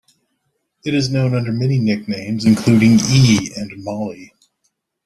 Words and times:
It 0.83 0.95
is 0.95 1.11
known 1.11 1.35
under 1.35 1.51
many 1.51 1.77
nicknames, 1.77 2.43
including 2.43 2.97
"e" 3.01 3.51
and 3.55 3.71
"Molly". 3.83 4.33